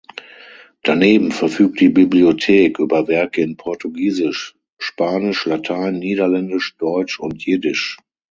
Daneben 0.81 1.31
verfügt 1.31 1.79
die 1.79 1.89
Bibliothek 1.89 2.79
über 2.79 3.07
Werke 3.07 3.41
in 3.43 3.55
Portugiesisch, 3.55 4.55
Spanisch, 4.79 5.45
Latein, 5.45 5.93
Niederländisch, 5.99 6.75
Deutsch 6.79 7.19
und 7.19 7.45
Jiddisch. 7.45 7.99